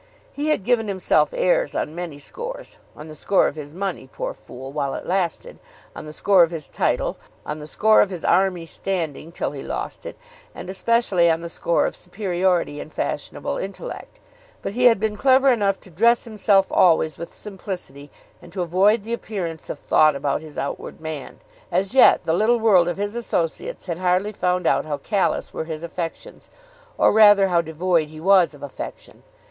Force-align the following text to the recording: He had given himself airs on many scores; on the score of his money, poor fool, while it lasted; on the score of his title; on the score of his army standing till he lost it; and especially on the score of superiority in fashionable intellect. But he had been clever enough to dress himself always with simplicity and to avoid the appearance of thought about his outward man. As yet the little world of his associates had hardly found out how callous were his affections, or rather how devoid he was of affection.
He 0.33 0.47
had 0.47 0.63
given 0.63 0.87
himself 0.87 1.31
airs 1.31 1.75
on 1.75 1.93
many 1.93 2.17
scores; 2.17 2.79
on 2.95 3.07
the 3.07 3.13
score 3.13 3.45
of 3.47 3.55
his 3.55 3.71
money, 3.71 4.09
poor 4.11 4.33
fool, 4.33 4.73
while 4.73 4.95
it 4.95 5.05
lasted; 5.05 5.59
on 5.95 6.07
the 6.07 6.11
score 6.11 6.41
of 6.41 6.49
his 6.49 6.67
title; 6.67 7.17
on 7.45 7.59
the 7.59 7.67
score 7.67 8.01
of 8.01 8.09
his 8.09 8.25
army 8.25 8.65
standing 8.65 9.31
till 9.31 9.51
he 9.51 9.61
lost 9.61 10.07
it; 10.07 10.17
and 10.55 10.71
especially 10.71 11.29
on 11.29 11.41
the 11.41 11.49
score 11.49 11.85
of 11.85 11.95
superiority 11.95 12.79
in 12.79 12.89
fashionable 12.89 13.57
intellect. 13.59 14.17
But 14.63 14.71
he 14.73 14.85
had 14.85 14.99
been 14.99 15.17
clever 15.17 15.49
enough 15.53 15.79
to 15.81 15.91
dress 15.91 16.23
himself 16.23 16.71
always 16.71 17.19
with 17.19 17.31
simplicity 17.31 18.09
and 18.41 18.51
to 18.53 18.63
avoid 18.63 19.03
the 19.03 19.13
appearance 19.13 19.69
of 19.69 19.77
thought 19.77 20.15
about 20.15 20.41
his 20.41 20.57
outward 20.57 20.99
man. 20.99 21.41
As 21.71 21.93
yet 21.93 22.23
the 22.23 22.33
little 22.33 22.57
world 22.59 22.87
of 22.87 22.97
his 22.97 23.13
associates 23.13 23.85
had 23.85 23.99
hardly 23.99 24.31
found 24.31 24.65
out 24.65 24.83
how 24.85 24.97
callous 24.97 25.53
were 25.53 25.65
his 25.65 25.83
affections, 25.83 26.49
or 26.97 27.11
rather 27.13 27.49
how 27.49 27.61
devoid 27.61 28.07
he 28.07 28.19
was 28.19 28.55
of 28.55 28.63
affection. 28.63 29.21